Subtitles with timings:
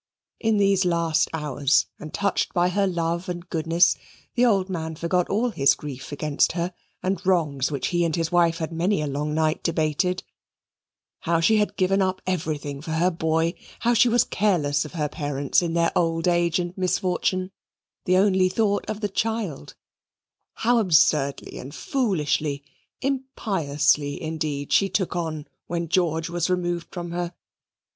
[0.39, 3.95] In these last hours, and touched by her love and goodness,
[4.33, 8.31] the old man forgot all his grief against her, and wrongs which he and his
[8.31, 10.23] wife had many a long night debated:
[11.19, 15.07] how she had given up everything for her boy; how she was careless of her
[15.07, 17.51] parents in their old age and misfortune,
[18.07, 19.75] and only thought of the child;
[20.55, 22.63] how absurdly and foolishly,
[23.01, 27.35] impiously indeed, she took on when George was removed from her.